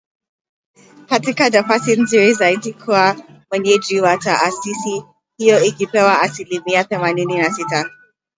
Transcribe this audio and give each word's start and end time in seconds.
katika 1.09 1.49
nafasi 1.49 1.95
nzuri 1.97 2.33
zaidi 2.33 2.73
kuwa 2.73 3.15
mwenyeji 3.51 3.99
wa 4.01 4.17
taasisi 4.17 5.03
hiyo 5.37 5.63
ikipewa 5.63 6.21
asilimia 6.21 6.83
themanini 6.83 7.37
na 7.37 7.49
sita 7.51 7.89